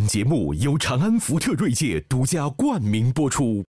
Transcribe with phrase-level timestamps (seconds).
[0.00, 3.69] 本节目由长安福特锐界独家冠名播出。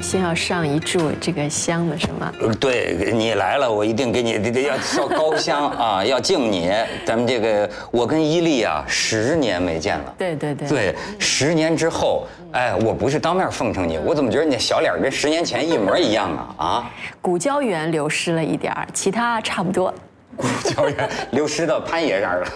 [0.00, 2.32] 先要上一炷这个香的是吗？
[2.40, 6.72] 呃对你来了，我一定给你得得要烧高香 啊，要敬你。
[7.04, 10.14] 咱们这个，我跟伊利啊，十年没见了。
[10.16, 10.68] 对对对。
[10.68, 16.64] 对，十年之后，哎，我不是当面奉承你，我怎么觉得你的小脸跟十年前一模一样啊？
[16.64, 16.90] 啊，
[17.20, 19.92] 骨胶原流失了一点儿，其他差不多。
[20.36, 22.48] 骨胶原流失到潘爷这儿了。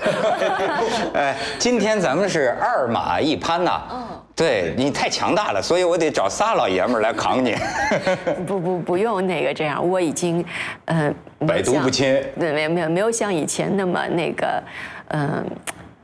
[1.19, 3.83] 哎，今天咱们是二马一潘呐。
[3.91, 4.03] 哦
[4.35, 7.55] 对你太强大了，所以我得找仨老爷们儿来扛你。
[8.47, 10.45] 不不不用那个这样，我已经，
[10.87, 11.13] 呃，
[11.47, 14.63] 百毒不侵对，没有没有没有像以前那么那个，
[15.09, 15.45] 嗯、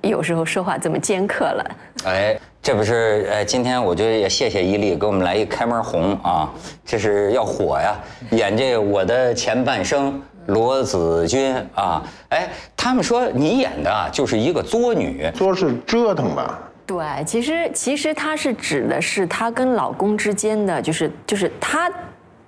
[0.02, 1.76] 有时候说话这么尖刻了。
[2.04, 6.52] 哎，这不是呃，今天我觉得也谢谢伊利给我们来一开门红啊，
[6.84, 7.96] 这是要火呀！
[8.30, 21.90] 演这我的前半生罗子君啊，哎，他们说你演的啊就是一个作女，说是折腾吧，对，其实其实她是指的是她跟老公之间的，就是就是她，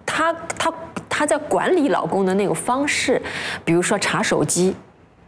[0.06, 0.72] 她她
[1.10, 3.20] 她在管理老公的那个方式，
[3.66, 4.74] 比如说查手机，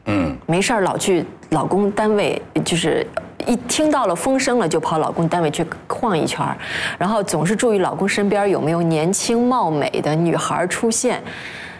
[0.06, 3.06] 嗯，没事儿老去老公单位，就是
[3.46, 6.56] 一听到了风声了就跑老公单位去晃一圈儿，
[6.98, 11.22] 然后总是注意老公身边有没有年轻貌美的女孩出现，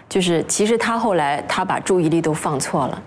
[0.07, 3.03] 就是其实她后来她把注意力都放错了。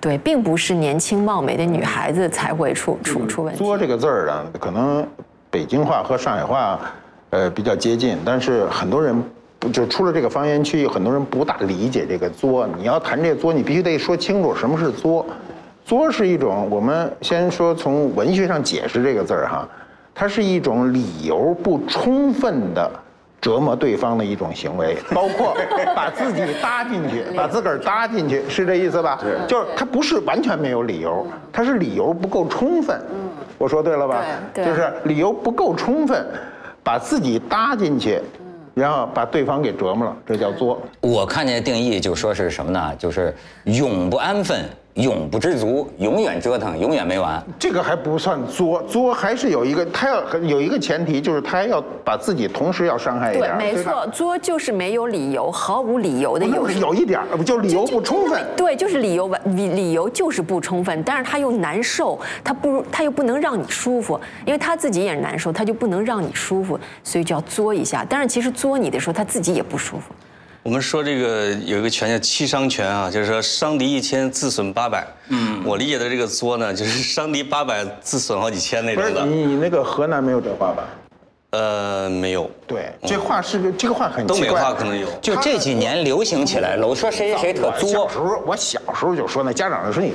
[0.00, 3.58] 对，并不是年轻貌美的女孩子才会出出出问题。
[3.62, 5.06] 作这个字儿啊，可能
[5.50, 6.80] 北京话和上海话，
[7.28, 9.22] 呃比较接近，但是很多人
[9.58, 12.66] 不就出了这个方言区，很多人不大理解这个作。
[12.78, 15.26] 你要谈这个作，你必须得说清楚什么是作。
[15.84, 19.68] 作是一种，我们先说从文学上解释这个字儿哈，
[20.14, 22.90] 它是一种理由不充分的。
[23.40, 25.56] 折磨对方的一种行为， 包括
[25.96, 29.18] 把自己搭进去， 把自个儿搭进去，是这意思吧？
[29.48, 33.00] 就是他不是完全没有理由，他是理由不够充分。
[33.12, 34.24] 嗯我说对了吧？
[34.54, 36.24] 对对就是理由不够充分，
[36.82, 38.18] 把自己搭进去，
[38.72, 40.80] 然后把对方给折磨了，这叫作。
[41.02, 42.92] 我看见定义就说是什么呢？
[42.98, 43.34] 就是
[43.64, 44.64] 永不安分，
[45.00, 47.42] 永不知足，永远折腾，永远没完。
[47.58, 58.44] 这个还不算作，作还是有一个，他要有一个前提，就是他要把自己同时要伤害一对点，，对没错，作就是没有理由，毫无理由的有有一点儿，就理由不充分。
[58.56, 68.04] 对，就是理由完理理由就是不充分，但是他又难受，他不如他又不能让你舒服，因为他自己也难受，他就不能让你舒服，所以就要作一下。
[68.08, 70.12] 但是其实作你的时候，他自己也不舒服。
[70.62, 75.06] 我们说这个有一个拳叫七伤拳啊，就是说伤敌一千，自损八百。
[75.28, 79.24] 嗯，我理解的这个作呢，就是伤敌八百，自损好几千那种的。
[79.24, 80.84] 你你那个河南没有这话吧？
[81.52, 84.50] 呃，没有，对，这话是个这个话很东北。
[84.50, 85.08] 话可能有。
[85.22, 90.12] 就这几年流行起来了，我说谁谁谁特作小时，候，我小时候就说那家长就说你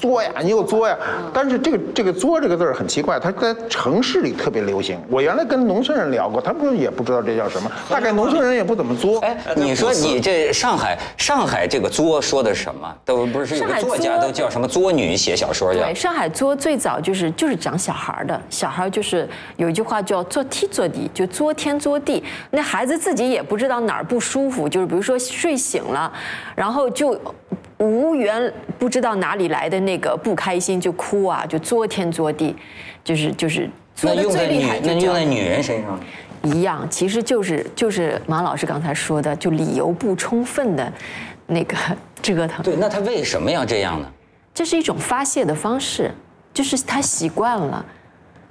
[0.00, 0.96] 作呀，你又作呀。
[1.32, 4.98] 但是这个这个作这个字儿很奇怪，它在城市里特别流行。
[5.10, 9.18] 我原来跟农村人聊过，他们也不知道这叫什么，大概农村人也不怎么作。
[9.20, 12.94] 哎，你说你这上海上海这个作说的是什么？
[13.04, 15.80] 都不是有个作家都叫什么作女写小说叫？
[15.80, 22.22] 对，上海作最早就是就是讲小孩的，小孩就是有一句话叫作天作地，就作天作地。
[22.50, 26.12] 那孩子自己也不知道哪儿不舒服，就是比如说睡醒了，
[26.54, 27.18] 然后就
[27.78, 32.54] 无缘不知道哪里来的那个不开心就哭啊，就作天作地，
[33.04, 35.98] 就是就是作的那用在女最厉害就那用在女人身上，
[36.42, 40.92] 一样，其实就是就是马老师刚才说的，就理由不充分的
[41.46, 41.76] 那个
[42.20, 42.62] 折腾。
[42.64, 44.08] 对，那他为什么要这样呢？
[44.52, 46.10] 这是一种发泄的方式，
[46.52, 47.84] 就是他习惯了，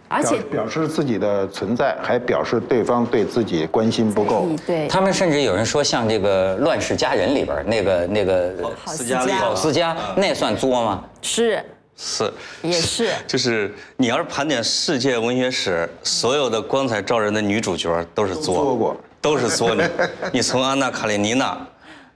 [0.07, 4.48] 而且表表示自己的存在，还表示对方对自己关心不够。
[4.65, 4.88] 对。
[4.88, 11.04] 他们甚至有人说，像这个《乱世佳人》里边那个那个好斯嘉丽斯嘉郝思嘉，那算作吗？
[11.21, 11.63] 是。
[12.00, 12.31] 是，
[12.62, 13.09] 也是。
[13.25, 18.98] 就是你要是盘点世界文学史，所有的光彩照人的女主角都是作，作过。
[19.19, 19.83] 都是作女。
[20.31, 21.57] 你从安娜·卡列尼娜，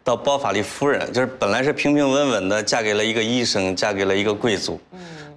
[0.03, 4.79] 到包法利夫人，就是本来是平平稳稳的嫁给了一个医生，嫁给了一个贵族，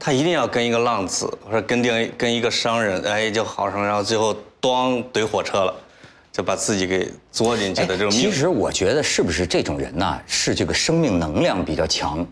[0.00, 5.75] 她一定要跟一个浪子或者跟定跟一个商人，哎，就好上，然后最后咣怼火车了，
[6.32, 8.12] 就把自己给作进去的这种命。
[8.12, 12.26] 其实我觉得是不是这种人呐，是这个生命能量比较强，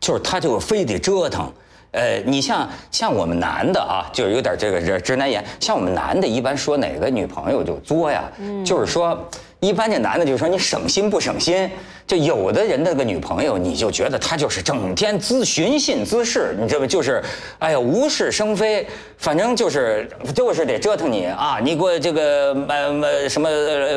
[0.00, 1.48] 就是他就非得折腾。
[1.92, 8.24] 呃，你像像我们男的啊，就是有点这个直直男言，像我们男的，一般说哪个女朋友就作呀，
[8.64, 9.16] 就是说。
[9.60, 11.68] 一般这男的就说你省心不省心，
[12.06, 17.20] 就有的人那个女朋友，你就觉得她就是整天咨寻衅滋事，你知道就是，
[17.58, 21.58] 哎呀无事生非，反正就是就是得折腾你啊！
[21.60, 23.48] 你给我这个买买什么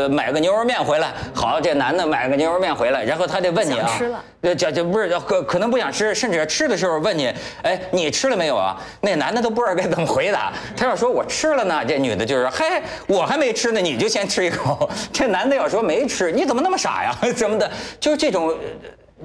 [0.09, 4.23] 买个牛肉面回来，好，这男的买个牛肉面回来，然后他得问你啊，吃了，
[4.57, 7.31] 这这不是可可能不想吃，甚至吃的时候问你，
[7.61, 8.75] 哎，你吃了没有啊？
[9.01, 15.50] 那男的都不知道该怎么回答，他要说我吃了呢，这女的就是嘿，我还没吃呢，你就先吃一口，这男。
[15.55, 17.15] 要说没吃，你怎么那么傻呀？
[17.35, 17.69] 什么的？
[17.99, 18.53] 就是这种，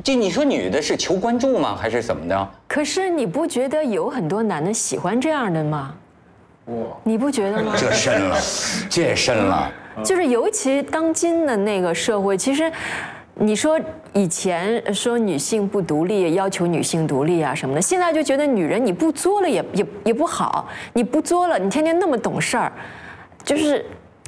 [0.03, 1.77] 就你说女的是求关注吗？
[1.81, 2.49] 还是怎么的？
[2.69, 5.95] 可是你不觉得有很多男的喜欢这样的吗？
[6.67, 6.75] 哇，
[7.05, 7.73] 你不觉得吗？
[7.79, 8.37] 这深了，
[8.91, 9.73] 这深了。
[10.05, 12.71] 就是尤其当今的那个社会，其实
[13.35, 13.81] 你说
[14.13, 22.73] 以前说女性不独立，要求女性独立啊什么的，现在就觉得女人你不作了也也也不好，你不作了，你天天那么懂事儿，
[23.43, 23.85] 就是。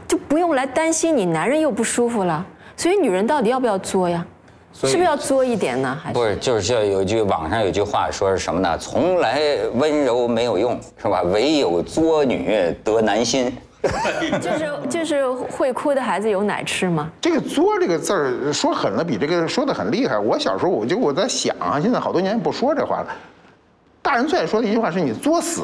[0.08, 2.44] 就不用来担心你男人又不舒服了，
[2.76, 4.26] 所以女人到底要不要作呀？
[4.72, 5.99] 是不是要作一点呢？
[6.02, 6.37] 还是不是？
[6.37, 8.78] 就是有句网上有句话说是什么呢？
[8.78, 9.40] 从来
[9.75, 11.22] 温柔没有用，是吧？
[11.22, 13.52] 唯有作女得男心。
[14.43, 17.08] 就是就是会哭的孩子有奶吃吗？
[17.20, 20.19] 这个“作”这个字儿说狠了，比这个说的很厉害。
[20.19, 23.06] 我小时候我就我在想啊，现在好多年不说这话了。
[24.02, 25.62] 大人最爱说的一句话是你作死，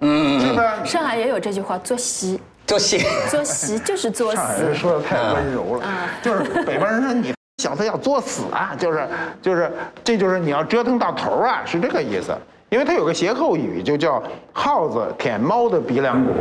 [0.00, 0.68] 嗯，是不是？
[0.84, 2.38] 上海也有这句话，作西。
[2.70, 4.36] 作息，作息就是作死。
[4.36, 5.84] 上海人说的太温柔了，
[6.22, 9.08] 就是北方人说你小子要作死啊，就是
[9.42, 9.72] 就是，
[10.04, 12.32] 这就是你要折腾到头啊，是这个意思。
[12.68, 14.22] 因为他有个歇后语，就叫
[14.52, 16.32] 耗子舔猫的鼻梁骨，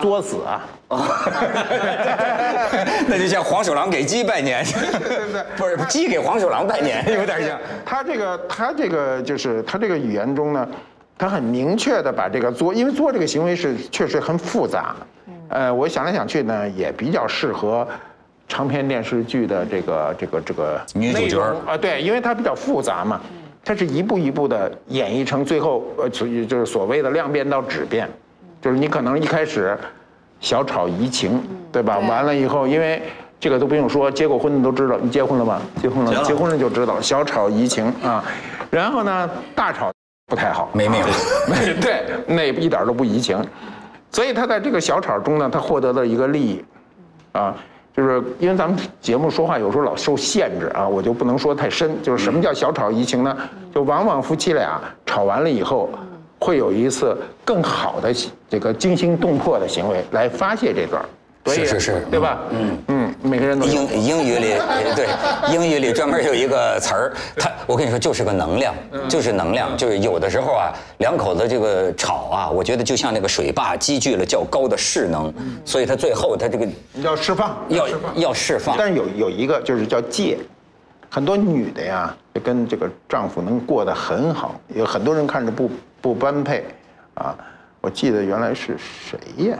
[0.00, 0.62] 作死啊。
[3.08, 4.64] 那就像黄鼠狼给鸡拜年，
[5.58, 7.58] 不是鸡给黄鼠狼拜年，有点像。
[7.84, 10.64] 他这个他这个就是他这个语言中呢，
[11.18, 14.94] 他很明确的把这个作，因为作这个行为是确实很复杂。
[15.48, 17.86] 呃，我想来想去呢，也比较适合
[18.48, 23.20] 长篇电视剧的这个这个这个女主角啊，对，因为它比较复杂嘛，
[23.64, 28.08] 它是一步一步的演绎成最后呃，就是所谓的量变到质变，
[28.60, 29.76] 就是你可能一开始
[30.40, 31.98] 小吵怡情，对吧？
[31.98, 33.02] 完了以后，因为
[33.40, 35.60] 这个都不用说，结过婚的都知道，你结婚了吗？
[35.80, 38.24] 结婚了，结婚了就知道小吵怡情啊，
[38.70, 39.92] 然后呢，大吵
[40.26, 41.00] 不太好，没命，
[41.80, 43.38] 对，那一点都不怡情。
[44.16, 46.64] 所以他在这个小吵中呢，他获得了一个利益，
[47.32, 47.54] 啊，
[47.94, 52.02] 就是因为咱们节目说话有时候老受限制啊，我就不能说太深。
[52.02, 53.36] 就是什么叫小吵怡情呢？
[53.74, 55.90] 就往往夫妻俩吵完了以后，
[56.38, 57.14] 会有一次
[57.44, 58.10] 更好的
[58.48, 61.04] 这个惊心动魄的行为来发泄这段。
[61.46, 62.38] 是是是，对吧？
[62.50, 64.54] 嗯嗯，每个人都英英语里
[64.94, 65.06] 对
[65.52, 68.74] 英语里专门有一个词儿，他我跟你说就是个能量，
[69.08, 75.32] 就是能量，就是有的时候啊，两口子这个吵啊，我觉得就像那个水坝积聚了较高的势能，
[75.64, 76.66] 所以他最后他这个
[77.02, 78.76] 要释放，要要释放。
[78.78, 80.38] 但是有有一个就是叫戒，
[81.10, 86.64] 很多女的呀，跟这个丈夫能过得很好，有很多人看着不不般配，
[87.14, 87.36] 啊，
[87.80, 89.58] 我记得原来是谁呀？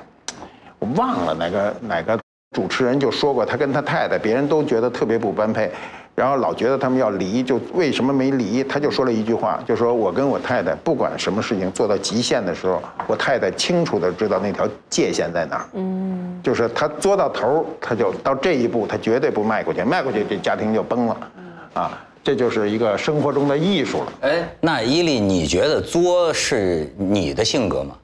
[0.86, 2.18] 我忘了哪个哪个
[2.54, 5.70] 主持人就说过，他跟他太太，别人都觉得特别不般配，
[6.14, 8.62] 然后老觉得他们要离，就为什么没离？
[8.62, 15.66] 他就说了一句话，就说我跟我太太不管什么事情做到极限的时候，我太太清楚的知道那条界限在哪儿。
[15.74, 21.16] 嗯，就是他作到头，他就到这一步，他绝对不迈过去，迈过去这家庭就崩了。
[21.74, 24.12] 啊，这就是一个生活中的艺术了。
[24.22, 27.94] 哎，那伊利，你觉得作是你的性格吗？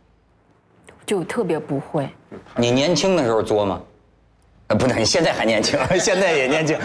[1.04, 2.08] 就特别不会。
[2.56, 3.80] 你年轻的时候作吗？
[4.68, 6.78] 呃，不能，你现在还年轻， 现在也年轻。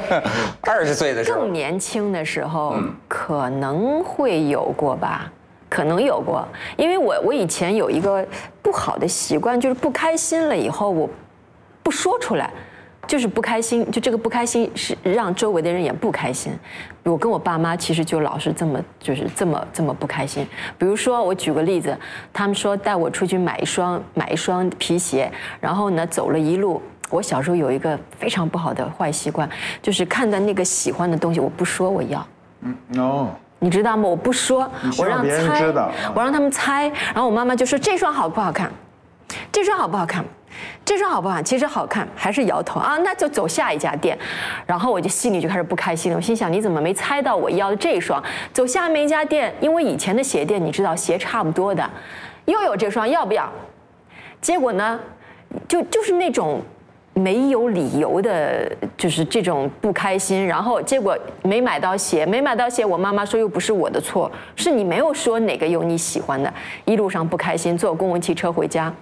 [0.62, 2.76] 二十岁的时候，更年轻的时候
[3.08, 5.30] 可能会有过吧，
[5.68, 6.46] 可能有过。
[6.76, 8.26] 因为我我以前有一个
[8.62, 11.10] 不好的习惯，就是不开心了以后我
[11.82, 12.50] 不说出来。
[13.06, 16.52] 就是不开心，就这个不开心是让周围的人也不开心。
[17.04, 20.46] 我跟我爸妈其实就老是这么，就是这么这么不开心。
[20.76, 21.96] 比如说，我举个例子，
[22.32, 26.82] 他们说带我出去买一双买一双皮鞋，然后呢走了一路。
[27.08, 29.48] 我小时候有一个非常不好的坏习惯，
[29.80, 32.26] 就是看到那个喜欢的东西，我不说我要。
[32.62, 34.08] 嗯哦，你知道吗？
[34.08, 35.64] 我不说，我让猜，
[36.12, 36.88] 我让他们猜。
[37.14, 38.68] 然后我妈妈就说这双好不好看？
[39.52, 40.24] 这双好不好看？
[40.84, 41.42] 这双好不好？
[41.42, 44.16] 其实好看，还是摇头啊，那就走下一家店。
[44.66, 48.22] 然后我就心里就开始不开心了，我心想你怎么没猜到我要的这双？
[48.52, 51.88] 走下面一家店，因为以前的鞋店你知道鞋差不多的，
[52.44, 53.50] 又有这双要不要？
[54.40, 55.00] 结果呢，
[55.66, 56.62] 就就是那种
[57.14, 60.46] 没有理由的，就是这种不开心。
[60.46, 66.52] 然后结果没买到鞋，没买到鞋，我妈妈说又不是我的错，是你没有说哪个有你喜欢的。
[66.84, 68.94] 一路上不开心，坐公共汽车回家。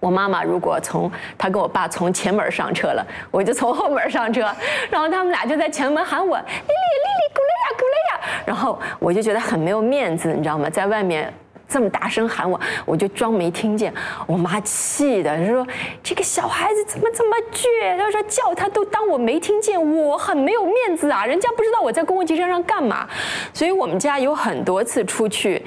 [0.00, 4.42] 我妈妈如果从她跟我爸从前门上车了，我就从后门上车，
[4.90, 10.70] 然后他们俩就在前门喊我丽丽丽丽古雷亚古雷亚，然后我就觉得很没有面子，你知道吗？
[10.70, 11.32] 在外面
[11.68, 13.92] 这么大声喊我，我就装没听见。
[14.26, 15.66] 我妈气的她说
[16.02, 17.66] ：“这个小孩子怎么这么倔？”
[17.98, 21.26] 她说叫他都当我没听见，我很没有面子啊！
[21.26, 23.06] 人家不知道我在公共汽车上干嘛，
[23.52, 25.62] 所以我们家有很多次出去。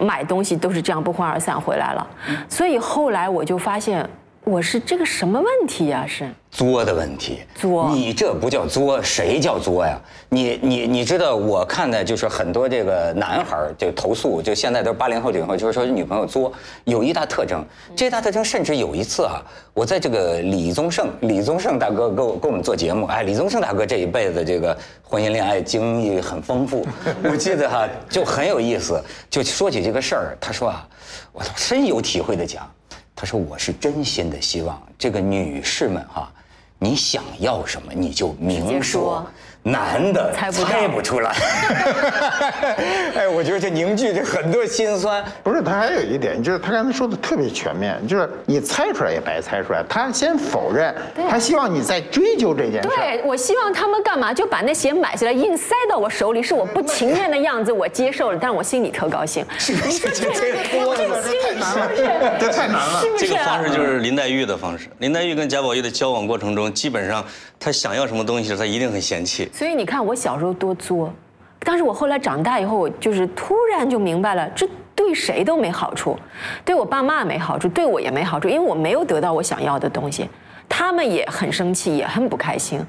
[0.00, 2.06] 买东西都是这样不欢而散回来了，
[2.48, 4.08] 所以后来我就发现
[4.44, 6.04] 我是这个什么问题呀？
[6.04, 7.44] 是作的问题。
[7.54, 9.96] 作你这不叫作，谁叫作呀？
[10.28, 17.64] 你你你知道，我看的就是很多这个男孩儿就投诉，就现在都是八零后九零后，就是说女朋友作，有一大特征。
[17.94, 19.40] 这大特征甚至有一次啊，
[19.74, 26.84] 我在这个李宗盛，李宗盛大哥给我给我们做节目，哎，李宗盛大哥这一辈子这个婚姻恋爱经历很丰富，
[27.22, 30.88] 我记得哈就很有意思，就说起这个事儿，他说啊，
[31.32, 32.68] 我深有体会的讲。
[33.14, 36.32] 他说：“我是真心的希望这个女士们哈，
[36.78, 39.26] 你想要什么你就明说，
[39.64, 41.30] 男的猜不猜不出来。
[43.14, 45.22] 哎，我觉得这凝聚着很多心酸。
[45.42, 49.84] 不是，他还有一点，就是他刚才说的特别全面，就是你猜出来也白猜出来。
[49.88, 50.92] 他先否认，
[51.28, 52.88] 他希望你在追究这件事。
[52.88, 54.34] 对，我希望他们干嘛？
[54.34, 59.46] 就把那鞋买下来，硬塞到我手里，是我不情愿的样子，我接受了，但是我心里特高兴。
[59.58, 62.02] 是不是这这这这个心里是不是？
[62.40, 63.00] 这太难了？
[63.16, 64.88] 这个方式就是林黛玉的方式。
[64.98, 67.24] 林黛玉跟贾宝玉的交往过程中，基本上
[67.60, 69.50] 她想要什么东西，她一定很嫌弃。
[69.52, 71.12] 所以你看，我小时候多作，
[71.60, 76.18] 但是我后来长大以后，我就是突然就明白了，这对谁都没好处，
[76.64, 80.28] 对我爸妈没好处，对我也没好处，因为我没有得到我想要的东西，
[80.68, 82.80] 他们也很生气，也很不开心，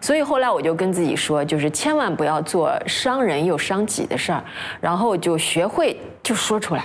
[0.00, 4.44] 所以后来我就跟自己说，就是千万不要做伤人又伤己的事儿，
[4.80, 6.84] 然后就学会就说出来。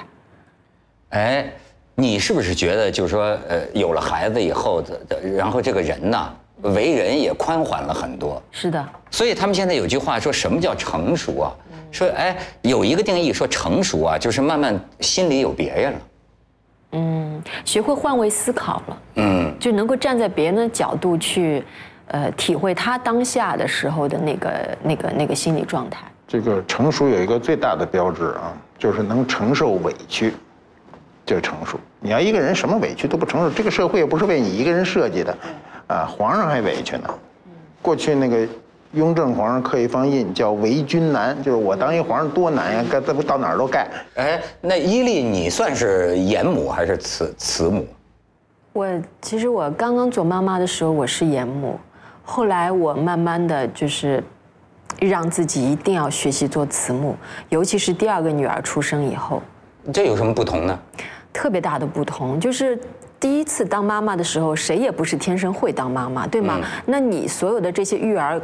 [1.10, 1.51] 哎，
[1.94, 8.42] 你是不是觉得就是说，呃，有了孩子以后的，的然后这个人呢，为人也宽缓了很多？
[8.52, 11.52] 是的，所以他们现在有句话说什么叫成熟啊？
[11.92, 16.00] 说哎，有一个定义说成熟啊，就是慢慢心里有别人了。
[16.94, 18.98] 嗯，学会换位思考了。
[19.16, 21.64] 嗯，就能够站在别人的角度去，
[22.08, 26.06] 呃，体会他当下的时候的那个、那个、那个心理状态。
[26.28, 30.34] 这个成熟有一个最大的标志啊，就是能承受委屈，
[31.26, 31.80] 就是成熟。
[32.00, 35.38] 你要一个人什么委屈都不承受，这个社会也不是为你一个人设计的，
[35.88, 37.10] 啊，皇上还委屈呢。
[37.82, 38.48] 过去那个
[38.94, 43.88] 雍正皇上刻一方印，叫为君难，就是我当一皇上多难呀，该这不到哪儿都盖。
[44.15, 47.86] 哎，那伊利，你算是严母还是慈慈母？
[48.74, 48.88] 我
[49.22, 51.80] 其实我刚刚做妈妈的时候，我是严母，
[52.24, 54.24] 后来我慢慢的就是
[55.00, 57.15] 让自己一定要学习做慈母，
[57.50, 59.42] 尤其是第二个女儿出生以后，
[59.94, 60.80] 这有什么不同呢？
[61.32, 62.80] 特别大的不同就是。
[63.20, 66.60] 第一次当妈妈的时候，谁也不是天生会当妈妈，对吗？
[66.86, 68.42] 那你所有的这些育儿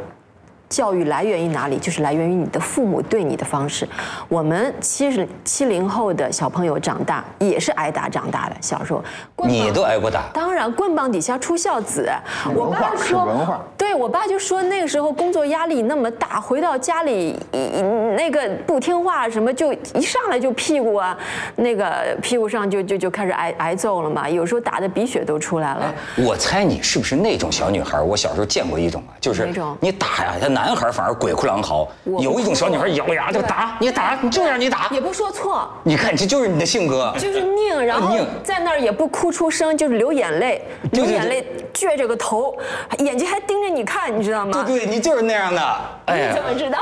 [0.72, 1.76] 教育来源于哪里？
[1.76, 3.86] 就是来源于你的父母对你的方式。
[4.26, 9.04] 我们七十七零后的小朋友长大也是挨打长大的，小时候
[9.36, 10.22] 棍棒你都挨过打。
[10.32, 12.10] 当然，棍棒底下出孝子。
[12.54, 17.82] 我文化爸说，是文化对我爸就说那个时候工作压力那么大，回到家里一一
[18.16, 21.14] 那个不听话什么，就一上来就屁股啊，
[21.56, 25.92] 那个屁股上就就就开始挨挨揍了嘛，有时候打的鼻血都出来了。
[26.16, 28.00] 我猜你是不是那种小女孩？
[28.00, 34.86] 我小时候见过一种啊，就是你打呀，他男孩反而鬼哭狼嚎，有一种小女孩咬牙就打，你打，你就让你打。
[34.92, 37.12] 也不说错，你看，这就是你的性格。
[37.18, 42.56] 就是拧，然后拧在那儿也不哭出声，就是流眼泪，流眼泪，撅着个头，
[42.98, 44.62] 眼睛还盯着你看，你知道吗？
[44.64, 45.60] 对对，你就是那样的。
[46.04, 46.78] 哎你怎，么知道？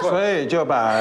[0.00, 1.00] 所以就把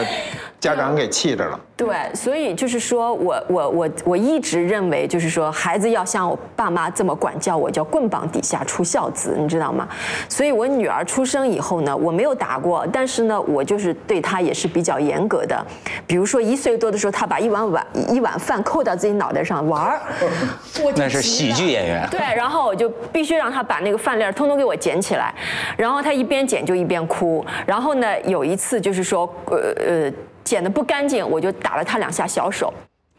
[0.60, 1.60] 家长给气着了。
[1.76, 9.88] 对，所以就是说我我我我一直认为，就是说孩子要像我爸妈这么管教我，叫棍棒底下出孝子，你知道吗？
[10.28, 15.64] 所以我女儿出生以后呢，我没有打过，但是呢，我就是对她也是比较严格的。
[16.08, 20.02] 比如说一岁多的时候，她把一碗碗一碗饭扣到自己脑袋上玩儿，
[20.84, 22.08] 我那是喜剧演员。
[22.10, 25.32] 对，然后我就必须让她把那个饭粒儿通通给我捡起来，
[25.78, 27.46] 然后她一边捡就一边哭。
[27.68, 30.12] 然后呢，有一次就是说，呃呃，
[30.48, 32.74] 捡的不干净，我就打了他两下小手。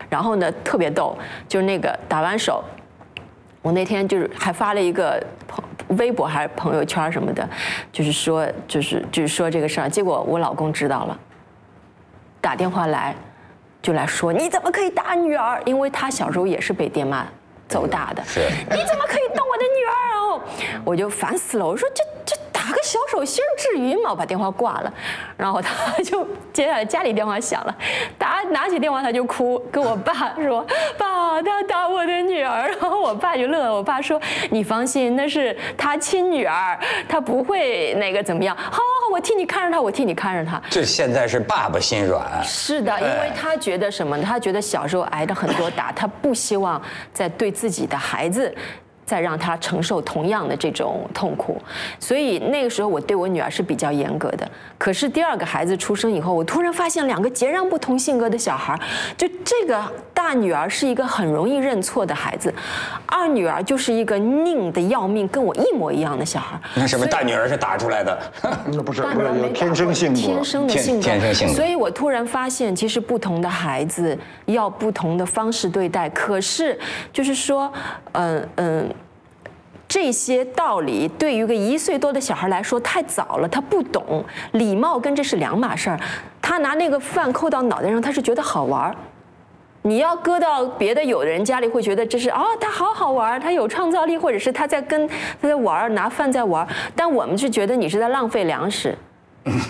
[0.08, 1.14] 然后呢，特别逗，
[1.46, 2.64] 就是那个打完手，
[3.60, 5.62] 我我那天就是还发了一个朋
[5.98, 7.46] 微博还是朋友圈什么的，
[7.92, 11.20] 就是说就是就是说这个事儿，结果我老公知道了，
[12.40, 13.14] 打电话来
[13.82, 15.60] 就来说你怎么可以打女儿？
[15.66, 17.26] 因为他小时候也是被爹妈
[17.68, 19.92] 揍大的，是你怎么可以动我的女儿？
[20.10, 20.40] 然后
[20.82, 22.36] 我就烦死了，我说这这
[22.68, 24.10] 打个小手心儿至于吗？
[24.10, 24.92] 我把电话挂了，
[25.38, 27.74] 然后他就接下来家里电话响了，
[28.18, 30.62] 打拿起电话他就哭，跟我爸说
[30.98, 34.20] 爸他打我的女儿，然后我爸就乐了，我爸说
[34.50, 40.60] 你放心，那是他亲女儿，他不会那个怎么样，好好好，我替你看着他，我替你看着他。
[40.68, 44.22] 这现在是爸爸心软，是的，因为他觉得什么呢？
[44.22, 46.80] 他觉得小时候挨了很多打，他不希望
[47.14, 48.54] 再对自己的孩子。
[49.08, 51.58] 再让她承受同样的这种痛苦，
[51.98, 54.46] 所以那个时候我对我女儿是比较严格的。
[54.76, 58.78] 可是第二个孩子出生以后，我突然发现两个截然不同性格的小孩，
[59.16, 62.52] 就这个大女儿是一个很容易认错的孩子，
[63.06, 66.60] 二女儿就是一个拧的要命，跟我一模一样的小孩。
[66.74, 68.18] 那什么大女儿是打出来的？
[68.70, 69.02] 那不是
[69.54, 76.10] 天生性格，天生的性格，天生性格所以我突然发现，其实不同的孩子要不同的方式对待。
[76.10, 76.78] 可是，
[77.10, 77.72] 就是说，
[78.12, 78.94] 嗯嗯。
[79.88, 85.98] 这些道理对于一个一岁多的小孩来说太早了，他不懂礼貌跟这是两码事儿。
[86.42, 88.94] 他拿那个饭扣到脑袋上，他是觉得好玩儿。
[89.82, 95.08] 你要搁到别的有的人家里，会觉得这是哦，他好好玩儿，他有创造力，或者是他在跟
[95.40, 96.68] 他在玩儿，拿饭在玩儿。
[96.94, 98.96] 但我们是觉得你是在浪费粮食。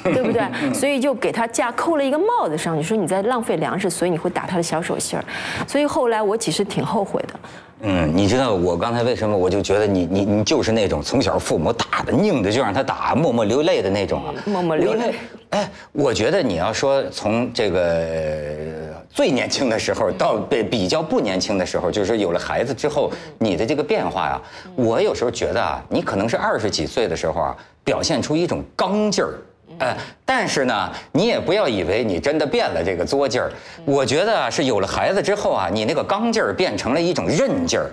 [0.02, 0.42] 对不对？
[0.74, 5.24] 所以就给他架扣了一个帽子上，你说你在浪费粮食，所以你会打他的小手心儿。
[5.68, 7.34] 所以后来我其实挺后悔的。
[7.80, 15.14] 嗯，你知道我刚才为什么我就觉得你你你就是那种从小父母打的拧的就让他打，默默流泪的那种啊，默默流泪。
[15.50, 24.42] 哎，我觉得你要说从这个最年轻的时候到比比较不年轻的时候，就是说有了孩子之后，你的这个变化呀，
[24.74, 29.34] 我有时候觉得啊，你可能是二十几岁的时候啊，表现出一种刚劲儿。
[29.78, 33.50] 哎，但是呢，你也不要以为你真的变了这个作劲儿。
[33.84, 37.90] 我觉得啊，是有了孩子之后啊，你那个刚劲儿变成了一种韧劲儿。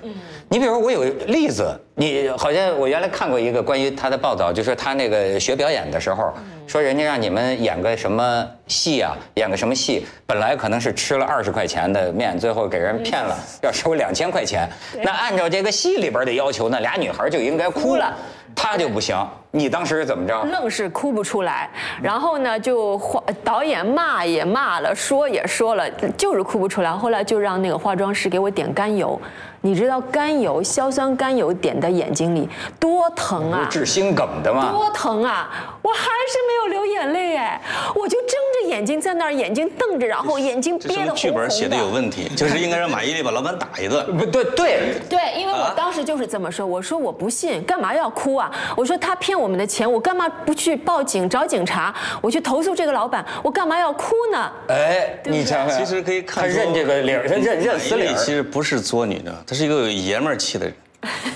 [0.48, 6.32] 你比如我有例子，你好像我原来看过一个关于他的报道，就说他那个学表演的时候，
[6.68, 14.70] 说人家让你们演个什么戏啊，演个什么戏，本来可能是吃了二十块钱的面，最后给人骗了，要收两千块钱。
[15.02, 18.16] 那按照这个戏里边的要求，那俩女孩就应该哭了，
[18.56, 19.18] 他就不行。
[19.56, 20.44] 你当时是怎么着？
[20.52, 21.70] 愣是哭不出来，
[22.02, 26.92] 然后呢，就化导演骂也骂了，说也说了，就是哭不出来。
[26.92, 29.20] 后来就让那个化妆师给我点甘油，
[29.62, 33.68] 你知道甘油硝酸甘油点在眼睛里多疼啊！
[33.72, 34.70] 治心梗的吗？
[34.72, 35.50] 多疼啊！
[35.82, 37.62] 我还是没有流眼泪哎，
[37.96, 38.30] 我就睁
[38.62, 41.90] 着眼睛在那儿，眼睛瞪着，然后眼睛憋得红红剧本写的有。
[41.90, 44.06] 问题，就是应该让马伊琍把老板打一顿。
[44.18, 48.52] 不对对，对，因为我啊当时就是这么说，我说我不信，干嘛要哭啊？
[48.76, 51.94] 我说他骗我们的钱，我干嘛不去报警找警察？
[52.22, 54.52] 我去投诉这个老板，我干嘛要哭呢？
[54.68, 58.32] 哎，对对你想想，其实可以看他认这个理儿，他认认死理其。
[58.32, 60.76] 实不是作女的，他是一个有爷们儿气的人，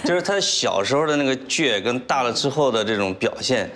[0.04, 3.70] 就是他小时候的那个倔，跟大了之后的这种表现，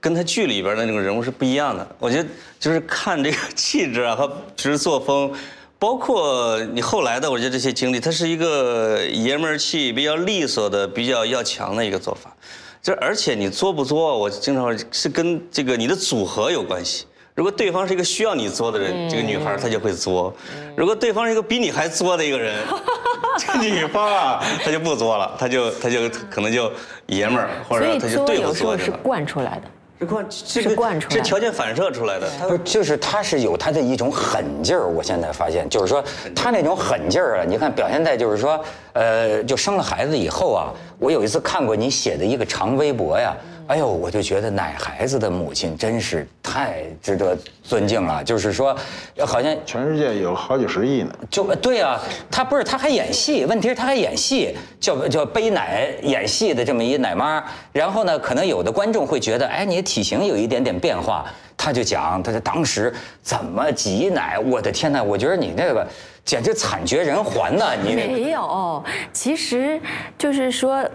[0.00, 1.86] 跟他剧里边的那种人物是不一样的。
[1.98, 5.32] 我觉得就是看这个气质啊和其实作风。
[5.78, 12.36] 包括你后来的，我觉得这些经历，他是一个爷们儿气、比较利索的、比较要强的一个做法。
[12.82, 17.06] 就而且你作不作，我经常是跟这个你的组合有关系。
[17.34, 20.32] 如果对方是一个需要你作的人，这个女孩她就会作；
[20.76, 22.54] 如果对方是一个比你还作的一个人，
[23.38, 26.70] 这个女方啊，她就不作了，她就她就可能就
[27.06, 29.00] 爷们儿，或者她就作对付有时候是作了。
[29.02, 29.62] 惯出来的。
[30.00, 32.26] 这是惯出来的是条件反射出来的。
[32.48, 34.88] 不是，就是他是有他的一种狠劲儿。
[34.88, 36.02] 我现在发现，就是说
[36.34, 38.58] 他那种狠劲儿啊，你看表现在就是说，
[38.94, 43.36] 呃，就生了孩子以后啊，我有一次看过你写的一个长微博呀，
[43.70, 48.24] 哎呦，我就觉得奶孩子的母亲真是太值得尊敬了。
[48.24, 48.76] 就是说，
[49.24, 51.14] 好像全世界有好几十亿呢。
[51.30, 51.96] 就对啊，
[52.28, 57.44] 他不是他还演戏，问题是他还演戏，叫叫背奶演戏的这么一奶妈。
[57.72, 61.24] 然后呢，可能有的观众会觉得，哎，你的体型有一点点变化。
[61.56, 65.86] 他就讲，他说当时怎么挤奶，我的天呐，我觉得你那个
[66.24, 67.74] 简直惨绝人寰呐！
[67.82, 69.80] 你没有，其实
[70.16, 70.88] 就是说，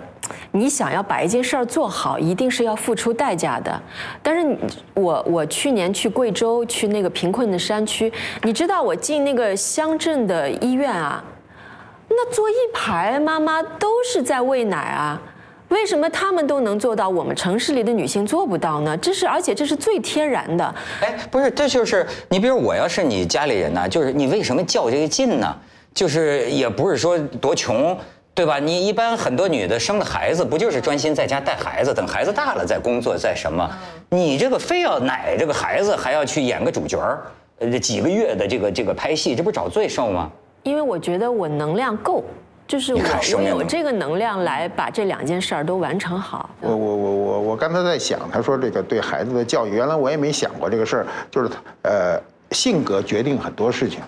[0.51, 3.81] 你想要把一件事儿做好，一定是要付出代价的。
[4.23, 4.57] 但是你
[4.93, 8.11] 我我去年去贵州，去那个贫困的山区，
[8.43, 11.21] 你知道我进那个乡镇的医院啊，
[12.07, 15.21] 那坐一排妈妈都是在喂奶啊。
[15.69, 18.95] 为什么他们都能做到，我们城市里的女性做不到呢？
[18.97, 20.75] 这是而且这是最天然的。
[21.01, 25.55] 哎，不是，这就是你，比如我要是你家里人呢，就是你为什么较这个劲呢？
[25.93, 27.97] 就是也不是说多穷，
[28.33, 28.59] 对吧？
[28.59, 33.69] 你一般很多女的生了孩子，不就是专心在家带孩子，等孩子大了再工作再什么？
[34.09, 37.21] 你这个非要奶这个孩子，还要去演个主角儿，
[37.59, 40.29] 呃，这几个月的这个这个拍戏，这不找罪受吗？
[40.63, 42.23] 因为我觉得我能量够，
[42.67, 46.49] 就是我有这个能量来把这两件事儿都完成好。
[46.61, 51.49] 我我我我我刚才在想，他说这个对孩子的教育，原来我也没想过这个事儿，就是
[51.83, 52.19] 呃
[52.51, 53.99] 性格决定很多事情。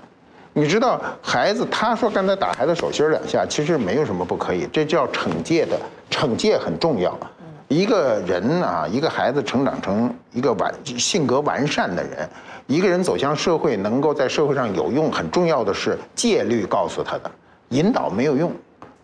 [0.54, 7.16] 你知道，孩子他说刚才打孩子手心儿两下，其实没有什么不可以，这叫惩戒的，惩戒很重要。
[7.68, 12.28] 一个人啊，一个孩子成长成一个完性格完善的人，
[12.66, 17.30] 一个人走向社会，能够在社会上有用，很重要的是戒律告诉他的，
[17.70, 18.52] 引导没有用。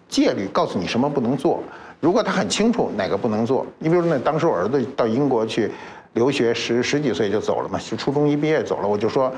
[0.08, 1.62] 戒律告诉你什么不能做。
[2.00, 5.72] 如果他很清楚哪个不能做，你比如说那当时我儿子到英国去
[6.14, 9.32] 留学，十十几岁就走了嘛，就初中一毕业走了，我就说。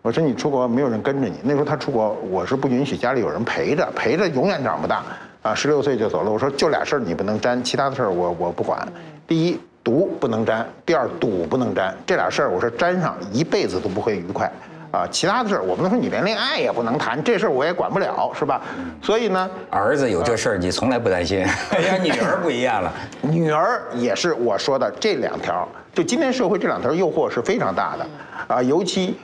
[0.00, 5.02] 我说你出国没有人跟着你，那时候他出国，我是不允许家里有人陪着，陪着永远长不大，
[5.42, 6.30] 啊，十六岁就走了。
[6.30, 8.86] 我说就俩事儿你不能沾，其他的事儿我我不管。
[9.26, 11.94] 第一，毒不能沾；第二，赌不能沾。
[12.06, 14.50] 这俩事儿我说沾上一辈子都不会愉快。
[14.90, 18.60] 啊，其他的事儿我不能说你连恋爱也不能谈，这事儿我也管不了，是吧？
[19.02, 21.44] 所以呢，儿子有这事儿，你从来不担心。
[21.70, 22.92] 哎呀，女儿不一样了。
[23.20, 28.06] 女儿也是我说的这两条，就今天社会这两条诱惑是非常大的，
[28.54, 29.14] 啊，尤其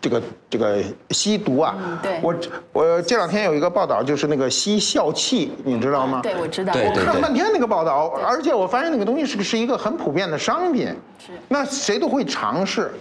[0.00, 2.34] 这个这个吸毒啊，对我
[2.72, 6.20] 我这两天有一个报道，就是那个吸笑气，你知道吗？
[6.22, 6.74] 对，我知道。
[6.74, 12.92] 我看了半天那个报道，而且我发现那个东西是是一个很普遍的商品，是，那谁都会尝试。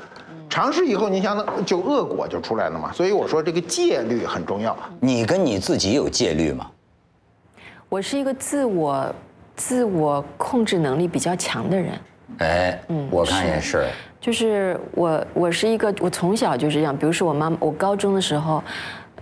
[0.54, 2.92] 尝试以后，你想想，就恶果就出来了嘛。
[2.92, 4.78] 所以我说这个戒律很重要。
[5.00, 6.70] 你跟你自己有戒律吗？
[7.90, 9.16] 我是一个自我
[9.56, 11.94] 自我控制能力比较强的人。
[12.38, 13.88] 哎，嗯我看也是。
[14.22, 16.96] 就是我，我是一个，我从小就是这样。
[16.96, 18.64] 比如说我妈，我高中的时候，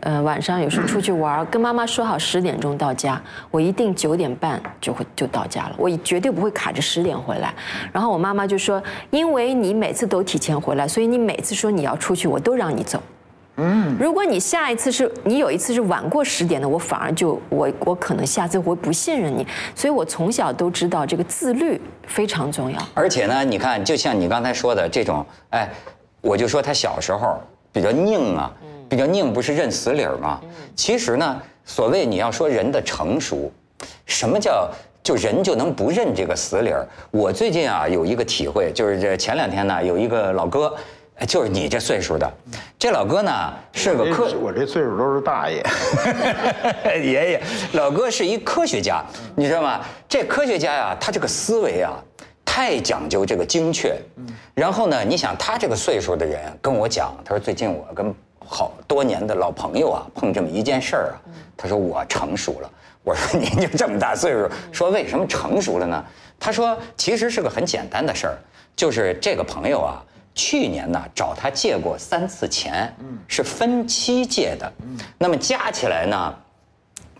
[0.02, 7.54] 呃，晚上有时候出去玩，跟妈妈说好十点钟到家，我一定九点半就会就到家了，我绝对不会卡着十点回来。
[7.92, 13.02] 然后我妈妈就说，因为你每次都提前回来，所以你每次说你要出去，我都让你走。
[13.58, 22.80] 嗯，如果你下一次是你有一次是晚过十点的，我反而就我我可能下次会不信任你，所以我从小都知道这个自律非常重要。
[22.94, 25.70] 而且呢，你看，就像你刚才说的这种，哎，
[26.22, 27.40] 我就说他小时候
[27.74, 28.52] 比较拧啊，
[28.92, 30.42] 比较拧，不是认死理儿吗？
[30.76, 33.50] 其实呢，所谓你要说人的成熟，
[34.06, 34.70] 什么叫
[35.02, 36.86] 就人就能不认这个死理儿？
[37.10, 40.76] 我最近啊有一个体会，就是这前两天呢有一个老哥。
[41.16, 42.28] 哎就是你这岁数的，
[42.80, 45.64] 这老哥呢是个科，我这岁数都是大爷。
[47.00, 47.42] 爷爷，
[47.74, 49.82] 老哥是一科学家，你知道吗？
[50.10, 51.94] 这科学家呀，他这个思维啊，
[52.44, 53.96] 太讲究这个精确。
[54.56, 58.12] 然后呢，你想他这个岁数的人跟我讲，他说最近我跟
[58.46, 61.16] 好多年的老朋友啊碰这么一件事儿啊，
[61.56, 62.70] 他说我成熟了。
[63.04, 66.06] 我说您就这么大岁数，说为什么成熟了呢？
[66.40, 68.38] 他说其实是个很简单的事儿，
[68.76, 70.04] 就是这个朋友啊。
[70.34, 72.96] 去年呢，找他借过三次钱，
[73.28, 74.72] 是分期借的，
[75.18, 76.34] 那么加起来呢，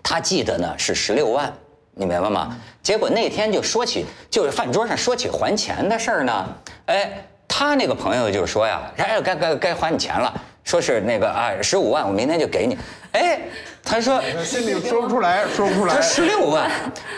[0.02, 1.52] 他记得呢是十六万，
[1.94, 2.58] 你明白吗？
[2.82, 6.56] 结果那天就说起，就是饭桌上说起还钱的事儿呢，
[6.86, 10.34] 哎，他那个朋友就说呀，哎，该该该还你钱了，
[10.64, 12.78] 说是那个啊，十五万，我明天就给你，
[13.12, 13.42] 哎，
[13.84, 15.94] 他说心里说不出来，说不出来。
[15.94, 16.72] 他十六万，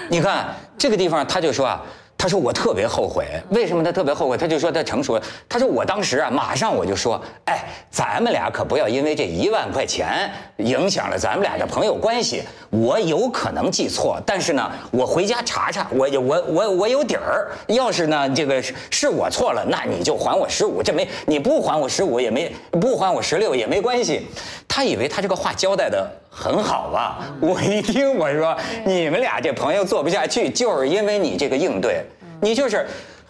[0.10, 1.80] 你看这个地方，他就说啊。
[2.24, 4.38] 他说我特别后悔，为什么他特别后悔？
[4.38, 5.22] 他就说他成熟了。
[5.50, 12.42] 他说我当时啊，马上我就说，哎，咱们俩可不要因为这一万块钱影响了咱们俩的朋友关系。
[12.70, 17.52] 我有可能记错，但是呢，我回家查查，我我我我有底儿。
[17.68, 24.26] 要是呢，这个是是我错了，那你就还我十五，这没你不还我十五也没不还我十六也没关系。
[24.66, 27.19] 他以为他这个话交代的很好吧？
[27.39, 32.04] 我一听我说你们俩这朋友做不下去，就是因为你这个应对。
[32.41, 32.86] 你就是，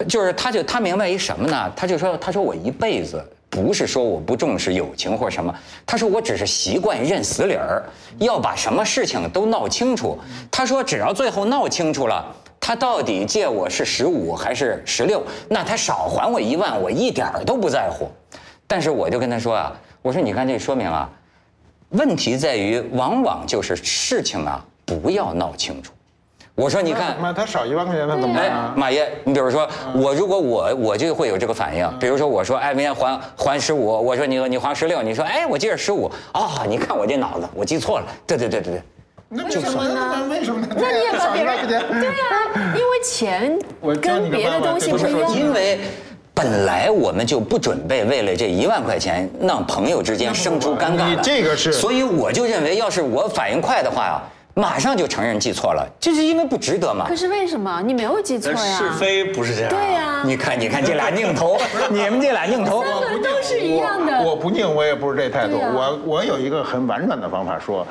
[0.07, 1.71] 就是他就他明白一什么呢？
[1.75, 5.53] 他就说，他说我一辈子不是说我不重视友情或什么，
[5.85, 7.83] 他说我只是习惯认死理儿，
[8.17, 10.17] 要把什么事情都闹清楚。
[10.49, 12.25] 他说只要最后闹清楚了，
[12.59, 18.09] 他到底借我是十五还是十六，那他少还我一万，我一点儿都不在乎。
[18.65, 21.07] 但是我就跟他说啊，我说你看这说明啊，
[21.93, 25.91] 问题在于往往就是事情啊不要闹清楚。
[26.55, 28.73] 我说你看，妈，他少一万块钱，他怎么办啊？
[28.77, 31.99] 马爷，你比如说我，如果我我就会有这个反应。
[31.99, 38.05] 比如说我说，哎，明天还还十五，我说你你还十六，你说，哎，我记着十五啊，你看我这脑子，我记错了。
[38.27, 38.81] 对对对对对，
[39.29, 40.27] 那为什么呢？
[40.29, 40.67] 为什么呢？
[40.79, 41.43] 那你也把别？
[41.45, 45.35] 人对呀，因为钱我跟别的东西是不一样。
[45.35, 45.79] 因为
[46.33, 51.09] 本来我们就不准备为了这一万块钱让朋友之间生出尴尬来。
[51.11, 54.21] 你这个是所以我就认为，要是我反应快的话呀。
[54.55, 57.15] 马上就承认记错了，这是因为不值得嘛可。
[57.15, 58.77] 是为什么你没有记错呀？
[58.77, 59.69] 是非不是这样。
[59.71, 61.57] 对呀、你看，你看这俩拧头，
[61.89, 64.19] 你们这俩拧头，三个都是一样的。
[64.19, 65.57] 我我不拧，我也不是这态度。
[65.57, 67.83] 啊我我有一个很婉转的方法说，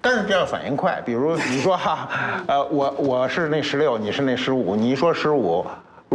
[0.00, 1.02] 但是这要反应快。
[1.04, 2.08] 比如你说哈，
[2.46, 5.66] 呃，我我是那十六，你是那十五，你一说十五。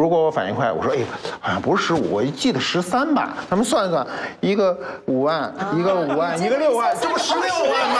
[0.01, 0.97] 如果我反应快，我说哎，
[1.39, 3.37] 好像不是十五，我记得十三吧。
[3.47, 4.07] 咱们算一算，
[4.39, 7.99] 一个五万，一个五万，一个六万，这不十六万吗？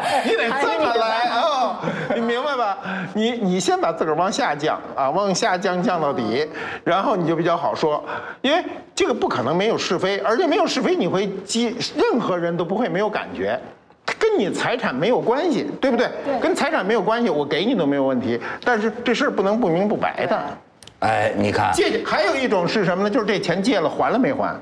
[0.24, 1.78] 你得这么来啊、
[2.14, 2.78] 你明白吧？
[3.12, 6.48] 你你先把自个儿往下降啊，往下降降到底，
[6.84, 8.02] 然后你就比较好说，
[8.40, 13.60] 因为这个不可能没有是非，而且没有是非，你会激任何人都不会没有感觉。
[14.18, 16.08] 跟你财产没有关系，对不对？
[16.40, 18.40] 跟财产没有关系，我给你都没有问题。
[18.64, 20.42] 但是这事儿不能不明不白的。
[21.00, 23.10] 哎，你看，借还有一种是什么呢？
[23.10, 24.54] 就是这钱借了还了没还？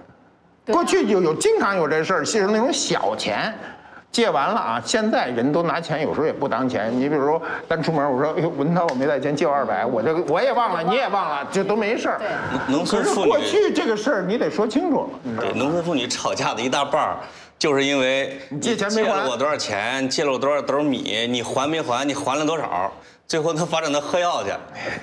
[0.66, 3.54] 过去就有经常有这事儿，是那种小钱，
[4.10, 4.82] 借完了啊。
[4.84, 6.92] 现在人都拿钱，有时候也不当钱。
[6.92, 12.20] 你比如说单出门，我说 哎呦文涛我没带钱，借我二百，我这个我也忘了，你也忘了，这都没事儿。
[12.68, 15.08] 农可是村妇女过去这个事儿你得说清楚，
[15.40, 17.16] 对，农村妇女吵架的一大半儿，
[17.58, 22.04] 就是因为你借钱没还借了我多少钱，借了我多少兜米，你还没还？
[22.06, 22.92] 你还了多少？
[23.28, 24.50] 最后他发展到喝药去，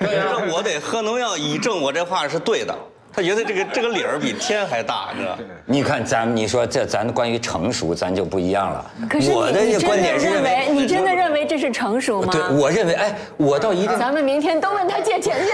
[0.00, 2.74] 他觉得我得喝农药以证我这话是对的。
[3.12, 5.38] 他觉得这个 这个理儿比天还大，你知道？
[5.66, 8.90] 你看咱们，你说这咱关于成熟，咱就不一样了。
[9.08, 12.32] 可是我的观点是认为为，你真的认为这是成熟吗？
[12.32, 15.52] 对，我认为，哎，我到一定咱们明天都问他借钱去。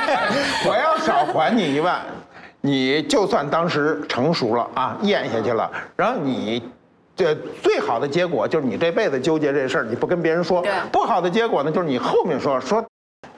[0.66, 2.00] 我要少还你一万，
[2.62, 6.62] 你就算当时成熟了啊，咽下去了，然后你。
[7.18, 10.70] 这最好的结果就是你这辈子纠结这事儿，你不跟别人说对。
[10.92, 12.84] 不好的结果呢，就是你后面说说，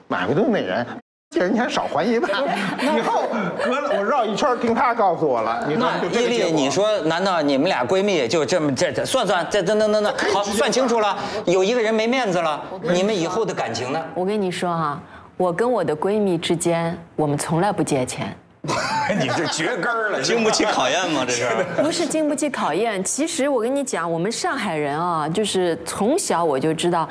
[0.07, 0.85] 马未东那人
[1.31, 2.29] 借人钱少还一万，
[2.95, 3.23] 以后
[3.65, 6.51] 隔了我绕一圈听他告诉我了，你说就那伊利，这个结果。
[6.51, 13.99] 你说难道你们俩闺蜜就这么这这算算这等等等等，好算清楚了，有一个人没面子了，你们以后的感情呢？
[14.13, 15.01] 我跟你说哈、
[15.37, 18.37] 我跟我的闺蜜之间，我们从来不借钱。
[19.19, 21.25] 你这绝根儿了， 经不起考验吗？
[21.27, 21.47] 这是。
[21.81, 23.03] 不是经不起考验。
[23.03, 27.07] 其实我跟你讲，我们上海人啊，就是从小我就知道，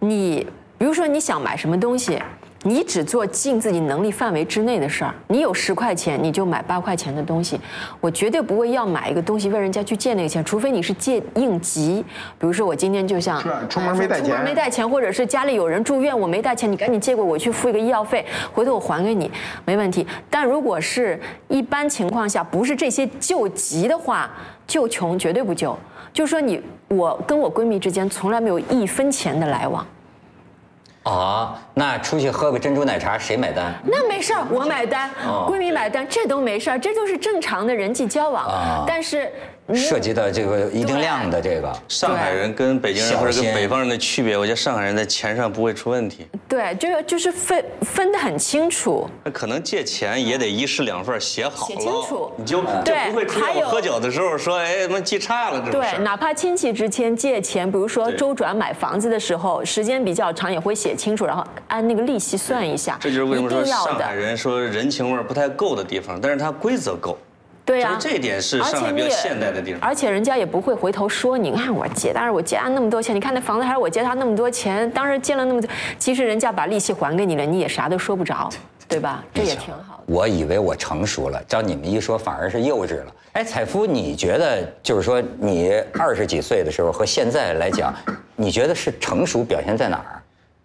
[0.00, 2.22] 你比如说你想买什么东西。
[2.64, 5.12] 你只做尽自己能力范围之内的事儿。
[5.26, 7.60] 你有十块钱，你就买八块钱的东西。
[8.00, 12.04] 我绝对不会要买一个东西问人家去借那个钱，除非你是借应急。
[12.38, 19.30] 比如说我今天就像是啊出门没带钱出门没带钱，或者是家里有人住院，我没带钱，你赶紧借给我去付一个医药费，回头我还给你，
[19.64, 20.06] 没问题。
[20.30, 24.30] 但如果是一般情况下，不是这些救急的话，
[24.68, 25.76] 救穷绝对不救。
[26.12, 29.84] 就是说你我跟我闺蜜之间从来没有一分钱的来往。
[31.02, 33.74] 啊，那出去喝个珍珠奶茶谁买单？
[33.84, 38.44] 那没事儿，我买单，哦闺蜜买单，这都没事儿，这就是正常的人际交往。
[38.44, 46.26] 哦但是你涉及到这个一定量的这个，上海人跟北京人或者跟北方人的区别，我觉得上海人在钱上不会出问题。
[46.48, 49.08] 对，就是就是分分得很清楚。
[49.24, 62.98] 那可能借钱也得一式两份写好了，写清楚你就就不会出现我喝酒的时候说，哎，怎么记差了这种对，哪怕亲戚之间借钱，比如说周转买房子的时候，时间比较长，也会写清楚，然后按那个利息算一下。
[63.00, 64.12] 这就是为什么说上海。
[64.12, 67.16] 人说人情味儿不太够的地方，但是它规则够。
[67.64, 78.50] 对呀、就是这一点是而上海比较且你也现代的地方而且人家也不会回头说你，你看我借，但是我借他那么多钱，你看那房子还是我借他那么多钱，当时借了那么多，其实人家把利息还给你了，你也啥都说不着，
[78.88, 79.24] 对吧？
[79.32, 80.02] 这也挺好的。
[80.06, 83.14] 我以为我成熟了，照你们一说，反而是幼稚了。
[83.32, 87.94] 哎，彩夫，你觉得就是说，你二十几岁的时候和现在来讲，
[88.36, 90.21] 你觉得是成熟表现在哪儿？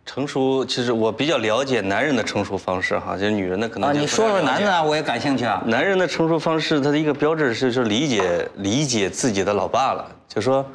[0.07, 5.61] 成熟，其实我比较了解男人的成熟方式哈，就是女人的可能啊，你说说男的啊，我也感兴趣啊。
[5.67, 10.65] 男人的成熟方式，他的一个标志是说理解理解自己的老爸了，就说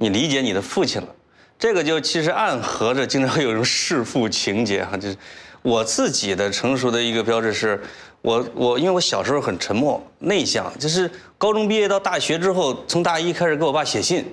[0.00, 1.08] 你理解你的父亲了，
[1.56, 5.16] 这个就其实暗合着经常会有一种弑父情节哈，就是
[5.62, 7.80] 我自己的成熟的一个标志是，
[8.20, 14.24] 我我因为我小时候很沉默内向，就是高中毕业到大学之后，从大一开始给我爸写信，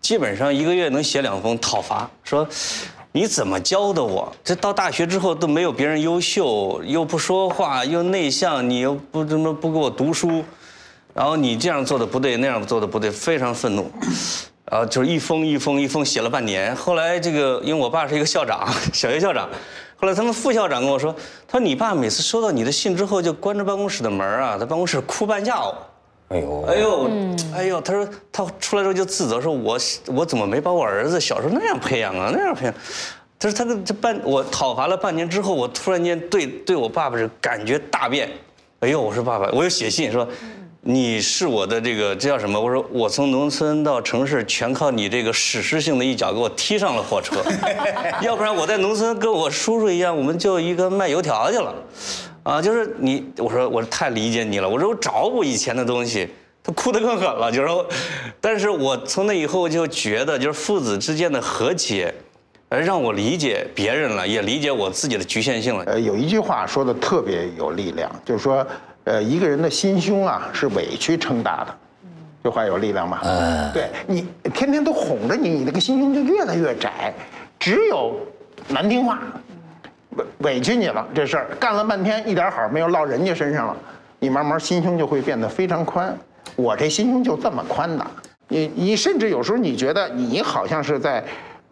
[0.00, 2.46] 基本上一个月能写两封讨伐，说
[3.14, 4.32] 你怎么教的我？
[4.42, 10.42] 这到大学之后都没有别人优秀，又不说话，又内向，你又不怎么不给我读书，
[11.12, 13.90] 然后你这样做的不对，那样做的不对，非常愤怒。
[14.64, 16.74] 然后就是一封一封一封写了半年。
[16.74, 19.46] 后来这个，因为我爸是一个校长， 小学校长。
[19.96, 21.14] 后来他们副校长跟我说，
[21.46, 25.74] 他说你爸每次收到你的信之后，就关着办公室的门啊，在办公室哭半下午。
[26.32, 27.10] 哎呦，哎呦，
[27.54, 32.74] 哎呦，他说他出来之后就自责说我，我怎么没把我儿子小时候那样培养啊，那样培养。
[33.38, 38.30] 他说他跟这半我讨伐了半年之后，我突然间对对我爸爸是感觉大变。
[38.80, 40.26] 哎呦，我说爸爸，我又写信说，
[40.80, 42.58] 你是我的这个这叫什么？
[42.58, 47.36] 我说我从农村到城市，全靠你这个史诗性的一脚给我踢上了火车，
[48.22, 51.74] 要不然我在农村跟我叔叔一样，我们就一个卖油条去了，
[52.42, 56.28] 啊，就是你，我说我太理解你了，我说我找补以前的东西，
[56.62, 57.86] 他哭得更狠了，就是说，
[58.40, 62.12] 但是我从那以后就觉得，就是父子之间的和解，
[62.68, 65.84] 呃，让我理解别人了，也理解我自己的局限性了。
[65.84, 68.66] 呃，有一句话说的特别有力量，就是说，
[69.04, 71.78] 呃，一个人的心胸啊是委屈撑大的，
[72.42, 73.20] 这话有力量吗？
[73.22, 77.14] 嗯，对你天天都哄着你，你那个心胸就越来越窄，
[77.60, 78.16] 只有
[78.66, 79.20] 难听话，
[80.16, 83.76] 委委屈你了这事儿干了半天一点好没有落人家身上了，
[84.18, 86.16] 你慢慢心胸就会变得非常宽。
[86.56, 88.06] 我这心胸就这么宽的，
[88.48, 91.22] 你你甚至有时候你觉得你好像是在。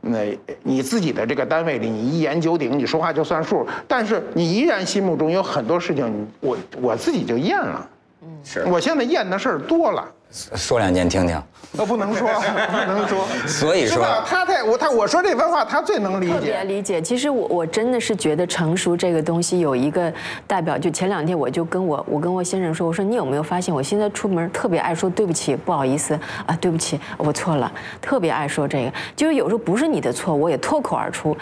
[0.02, 7.88] 那你自己的这个单位里，你一言九鼎，你说话就算数，但是你依然心目中有很多事情，我我自己就厌了。
[8.22, 10.10] 嗯，是我现在厌的事儿多了。
[10.30, 11.42] 说两件听听。
[11.78, 13.24] 呃，不能说，不能说。
[13.46, 16.64] 所以说他在我他我说这番话，他最能理特别解。
[16.64, 17.00] 理解。
[17.00, 20.12] 其实我我真的是觉得成熟这个东西有一个
[20.48, 31.36] 代表，就前两天我就跟我我跟我先生说，我说你有没有发现我现在出门特别爱说对不起，不好意思啊，对不起，我错了，特别爱说这个，就是有时候不是你的错，我也脱口而出。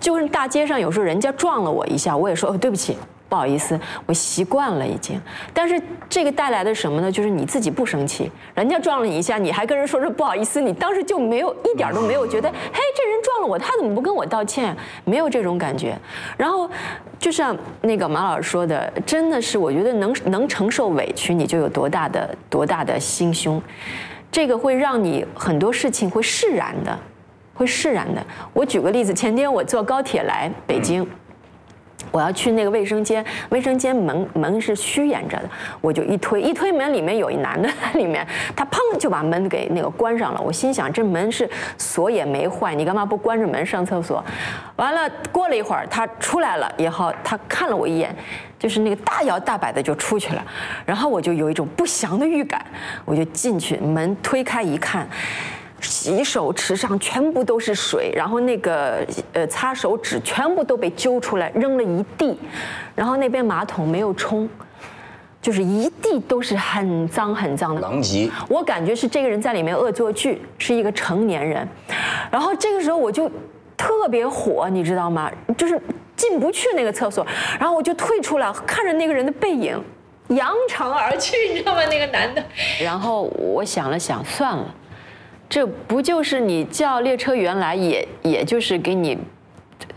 [0.00, 2.96] 就是大街上有时候人家撞了我一下，我也说、哦、对不起。
[3.28, 5.20] 不好意思，我习惯了已经。
[5.52, 7.12] 但是这个带来的什么呢？
[7.12, 14.74] 就是你自己不生气，人家撞了你一下，你还跟人说说不好意思，你当时就没有一点都没有觉得，嘿，这人撞了我，他怎么不跟我道歉？
[15.04, 15.94] 没有这种感觉。
[16.38, 16.70] 然后，
[17.18, 23.60] 就像那个马老师说的，真的是我觉得能能承受委屈，你就有多大的多大的心胸，
[24.32, 26.98] 这个会让你很多事情会释然的，
[27.52, 28.24] 会释然的。
[28.54, 31.06] 我举个例子，前天我坐高铁来北京。
[32.10, 35.48] 我要去那个卫生间，卫生间门门是虚掩着的，
[35.80, 40.40] 我就一推，一推门里面有一男的在里面，他砰就把门给那个关上了。
[40.40, 44.24] 我心想这门是锁也没坏，你干嘛不关着门上厕所？
[44.76, 48.14] 完了，过了一会儿他出来了以后，他看了我一眼，
[48.58, 50.44] 就是那个大摇大摆的就出去了，
[50.86, 52.64] 然后我就有一种不祥的预感，
[53.04, 55.08] 我就进去，门推开一看。
[55.80, 62.38] 洗手池上全部都是水，然后那个呃擦手纸全部都被揪出来扔了一地，
[62.94, 64.48] 然后那边马桶没有冲，
[65.40, 67.80] 就是一地都是很脏很脏的。
[67.80, 68.28] 狼藉。
[68.48, 71.66] 我感觉是这个人在里面恶作剧，是一个成年人。
[72.30, 73.30] 然后这个时候我就
[73.76, 75.30] 特别火，你知道吗？
[75.56, 75.80] 就是
[76.16, 77.24] 进不去那个厕所，
[77.60, 79.80] 然后我就退出来，看着那个人的背影，
[80.28, 81.84] 扬长而去，你知道吗？
[81.86, 82.42] 那个男的。
[82.82, 84.74] 然后我想了想，算了。
[85.48, 89.18] 这不就是你叫列车员来，也也就是给你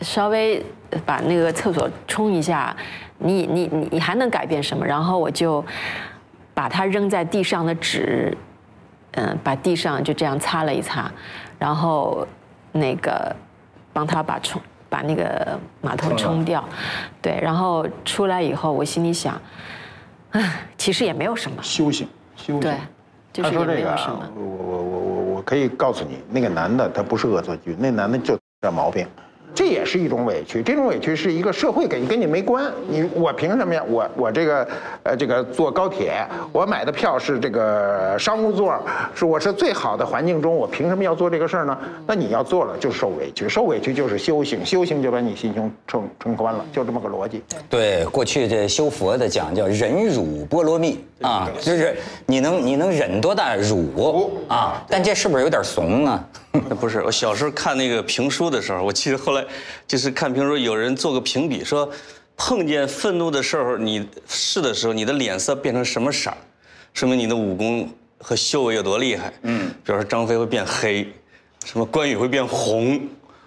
[0.02, 0.64] 稍微
[1.06, 2.76] 把那个厕所冲一下，
[3.18, 4.86] 你你你你还能改变什么？
[4.86, 5.64] 然后我就
[6.54, 8.36] 把它扔在地上的纸，
[9.12, 11.12] 嗯，把地上就这样擦了一擦，
[11.60, 12.26] 然后
[12.72, 13.36] 那个
[13.92, 16.64] 帮他把冲把那个马桶冲掉，
[17.22, 19.40] 对，然后出来以后，我心里想，
[20.32, 22.60] 唉，其实也没有什么，修行，修行。
[22.60, 22.76] 对，
[23.32, 24.30] 就他是也说这个啊没有什么，。
[24.36, 24.91] 我我
[25.42, 29.08] 可以告诉你，那个男的他不是恶作剧，那男的就这毛病，
[29.54, 30.64] 这也是一种委屈。
[30.64, 32.72] 这种委屈是一个社会给你，跟你没关。
[32.88, 33.84] 你我凭什么呀？
[33.88, 34.68] 我我这个
[35.04, 38.74] 呃这个坐高铁，我买的票是这个商务座，
[39.14, 41.78] 是我是最好的环境中，我凭什么要做这个事儿呢？
[42.08, 47.44] 那你要做了就受委屈，受委屈就是修行，修行就把你心胸撑撑宽了，就这么个逻辑。
[47.70, 54.84] 对，过去这修佛的讲叫忍辱波罗蜜啊，就是你能你能忍多大辱啊？
[54.88, 56.24] 但这是不是有点怂啊？
[56.70, 59.46] 那不是，我小时候看那个评书的时候，我记得后来
[59.88, 61.90] 就是看评书，有人做个评比说，
[62.36, 66.38] 碰见愤怒的时候，你试的时候，你的脸色变成什么色儿，
[66.94, 69.32] 说明你的武功和修为有多厉害。
[69.44, 71.08] 嗯，比如说张飞会变黑，
[71.66, 73.00] 什么关羽会变红，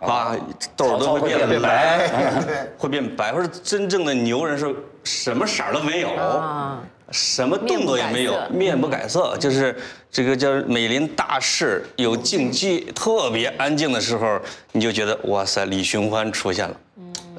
[0.06, 0.36] 啊，
[0.76, 6.08] 豆儿都会变变白白， 会变白，或者真正的牛人是什么色儿都没有。
[6.14, 9.76] 啊，什么动作也没有，面面不改色，就是
[10.10, 14.40] 这个叫美林大势有静寂，特别安静的时候，
[14.72, 16.76] 你就觉得哇塞，李寻欢出现了。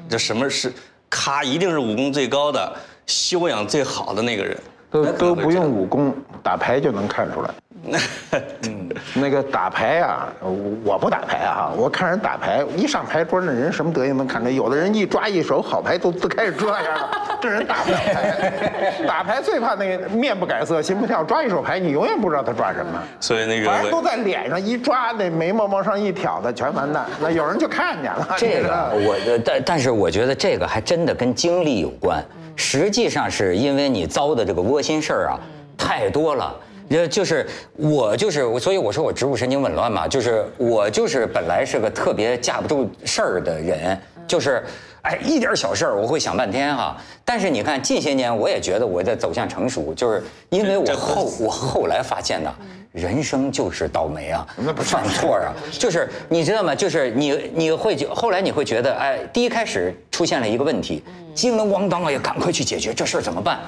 [0.08, 0.72] 这什么是？
[1.08, 2.72] 咔，一定是武功最高的、
[3.06, 4.56] 修养最好的那个人。
[4.90, 7.50] 都都不用武功，打牌就能看出来。
[8.66, 14.52] 嗯，那个打牌啊，我我不打牌啊，我看人打牌，一上牌桌那人什么德行能看出来。
[14.52, 17.10] 有的人一抓一手好牌都都开始这样了，
[17.40, 18.92] 这人打不了牌。
[19.06, 27.04] 打牌最怕那个面不改色心不跳，抓一手牌你永远不知道他抓什么，所以那反正都在脸上一抓，那眉毛往上一挑的全完蛋。
[27.20, 28.28] 那有人就看见了。
[28.36, 32.22] 这个我但但是我觉得这个还真的跟经历有关。
[32.58, 35.38] 实际上是因为你遭的这个窝心事儿啊，
[35.76, 36.54] 太多了。
[36.90, 44.64] 呃，就是我就是我，所以我说我植物神经紊乱嘛，就是我就是本来是个特别架不住事儿的人，就是
[45.02, 46.96] 哎一点小事儿我会想半天哈。
[47.24, 52.54] 但是你看近些年我也觉得我在走向成熟，就是因为我后我后来发现呢。
[52.92, 54.46] 人生就是倒霉啊，
[54.78, 56.74] 犯错啊，就是你知道吗？
[56.74, 63.60] 就是你你会后来你会觉得，哎，第一开始出现了一个问题，惊了咣当啊，要赶快去解决这事儿怎么办？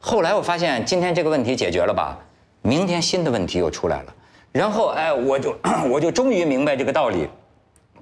[0.00, 2.18] 后来我发现今天这个问题解决了吧，
[2.66, 4.14] 明天新的问题又出来了，
[4.50, 5.54] 然后哎，我就
[5.90, 7.28] 我就终于明白这个道理，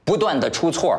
[0.05, 0.99] 不断的出错。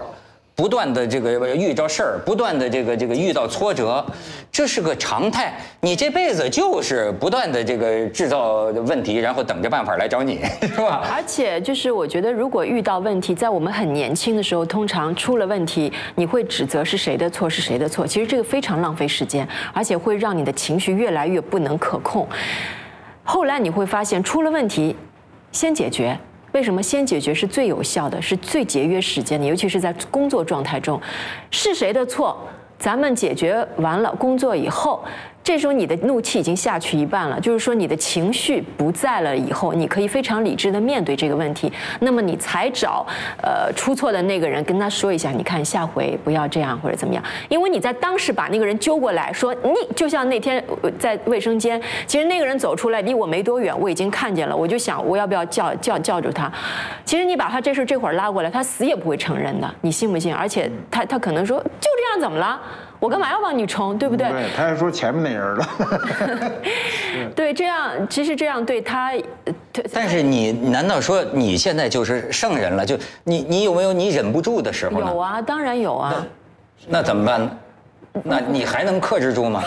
[0.56, 4.06] 不断的这个遇着事儿，不断的这个这个遇到挫折，
[4.52, 5.52] 这是个常态。
[5.82, 11.02] 你这辈子就是不断的这个制造问题，然后等着办法来找你，是吧？
[11.12, 18.06] 而且就是我觉得，如果遇到问题，在我们很年轻的时候，通常出了问题，你会指责是谁的错，是谁的错。
[18.06, 22.28] 其实这个非常浪费时间，而且会让你的情绪越来越不能可控。
[23.24, 24.96] 后来你会发现，出了问题，
[25.52, 26.18] 先解决。
[26.52, 29.46] 为什么先解决是最有效的，是最节约时间的？
[29.46, 31.02] 尤其是在工作状态中，
[31.50, 32.38] 是谁的错？
[32.78, 35.04] 咱们解决完了工作以后。
[35.44, 41.72] 这时候你的怒气已经下去一半了，就是说你的情绪不在了以后，你可以非常理智的面对这个问题。
[42.00, 43.06] 那么你才找
[43.42, 47.22] 呃出错的那个人跟他说一下，你看下回不要这样或者怎么样。
[47.50, 50.64] 因为你在当时把那个人揪过来说，你就像那天
[50.98, 56.50] 在卫生间，其实那个人走出来离我没多远，我已经看见了，我就想我要不要叫叫叫住他。
[57.04, 60.34] 其实你把他这事这会儿拉过来，他死也不会承认的，你信不信？
[60.34, 62.62] 而且他他可能说就这样怎么了？
[63.04, 64.30] 我干嘛要帮你冲，对不对？
[64.30, 65.68] 对，他还说前面那人了。
[67.36, 69.12] 对，这样其实这样对他。
[69.92, 72.86] 但是你难道说你现在就是圣人了？
[72.86, 75.08] 就你你有没有你忍不住的时候呢？
[75.12, 76.26] 有啊，当然有啊。
[76.88, 77.52] 那怎么办呢？
[78.24, 79.62] 那你还能克制住吗？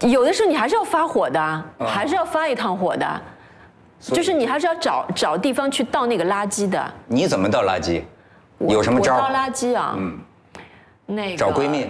[0.00, 3.20] 这有的时候你还是要发火的，还是要发一趟火的。
[4.00, 6.92] 就是你还是要找找地方去倒那个垃圾的。
[7.06, 8.02] 你怎么倒垃圾？
[8.58, 9.14] 有什么招？
[9.14, 9.94] 我倒垃圾啊。
[9.96, 10.18] 嗯。
[11.10, 11.86] 那个找闺蜜，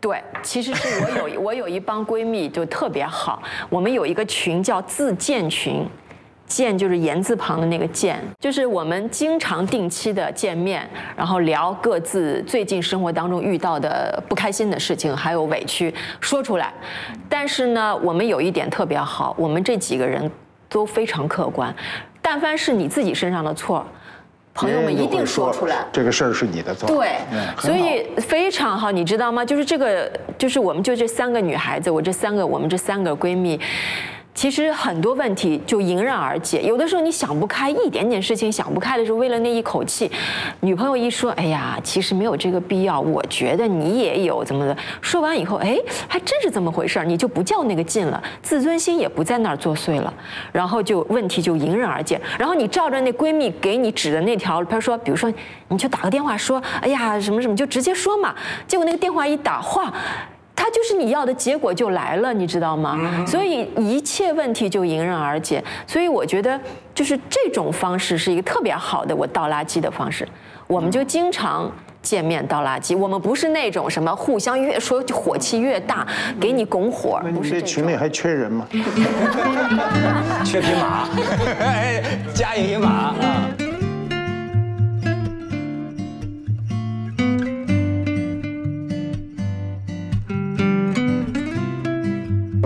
[0.00, 5.86] 对，其实是我有我有一帮闺蜜就特别好，我们有一个群叫自建群，
[6.46, 16.72] 建就是言字旁的那个建，就是我们经常定期的见面，然后聊各自最近生活当中遇到的不开心的事情，还有委屈说出来。
[17.28, 20.30] 但是呢，我们有一点特别好，我们这几个人
[20.68, 21.74] 都非常客观，
[22.20, 23.86] 但凡是你自己身上的错。
[24.54, 26.88] 朋友们一定说出来，这个事儿是你的错。
[26.88, 27.16] 对，
[27.58, 29.44] 所以非常好，你知道吗？
[29.44, 33.60] 就是这个，就是我们就这三个女孩子，我这三个，我们这三个闺蜜。
[34.34, 36.60] 其实很多问题就迎刃而解。
[36.62, 40.10] 有的时候你想不开，一点点事情想不开的时候，为了那一口气，
[40.60, 44.76] 女朋友一说：“哎呀，其实没有这个必要。”我觉得你也有怎么的。
[45.00, 45.78] 说完以后，哎，
[46.08, 50.12] 还真是这么回事儿，你就不较那个劲了，自尊心也不在那儿作祟了，
[50.52, 52.20] 然后就问题就迎刃而解。
[52.36, 55.32] 然后你照着那闺蜜给你指的那条，她说，比如说，
[55.68, 58.34] 你就打个电话说：“哎呀，什么什么，就直接说嘛。”
[58.66, 59.94] 结果那个电话一打话。
[60.56, 63.24] 它就是你要的结果就来了，你知道吗？
[63.26, 65.62] 所以一切问题就迎刃而解。
[65.86, 66.58] 所以我觉得
[66.94, 70.26] 就是这种方式是一个特别好的我倒垃圾的方式。
[70.66, 72.96] 我们就经常见面倒垃圾。
[72.96, 76.06] 我们不是那种什么互相越说火气越大，
[76.40, 77.20] 给你拱火。
[77.34, 78.66] 不是这群里还缺人吗？
[80.44, 81.08] 缺匹马，
[82.32, 83.14] 加一匹马啊！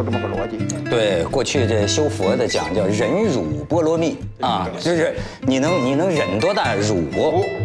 [0.03, 0.59] 这么个逻辑。
[0.89, 7.05] 对，过去这修佛的讲叫忍辱波罗蜜啊，就是你能你能忍多大辱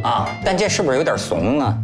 [0.04, 0.28] 啊？
[0.44, 1.78] 但这是不是有点怂啊？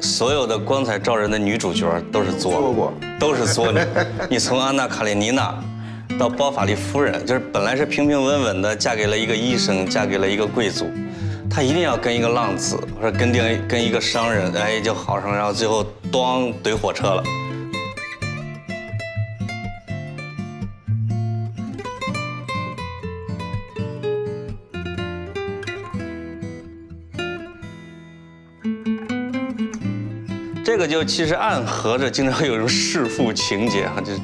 [0.00, 3.80] 所有的光彩照人的女主角都是作，都是作女。
[4.30, 5.54] 你从安娜卡列尼娜。
[6.18, 10.88] 到包法利夫人，就是本来是平平稳稳的，嫁给了一个医生，嫁给了一个贵族，
[11.50, 17.24] 她一定要跟一个浪子或者跟定跟一个商人，哎，就好上，然后最后咣怼火车了。
[30.64, 34.20] 这个就其实暗合着经常会有一种弑父情节哈，就是。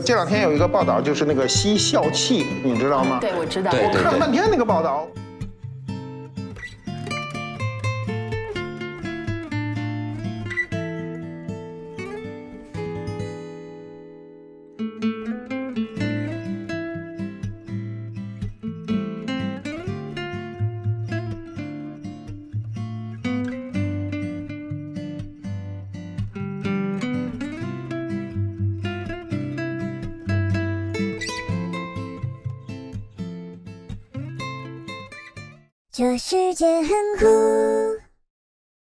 [0.00, 3.18] 这两天有一个报道，就是那个吸笑气，你知道吗？
[3.20, 3.70] 对，我知道。
[3.72, 5.08] 我看了半天那个报道。
[5.08, 5.23] 这
[36.34, 37.53] 世界很酷。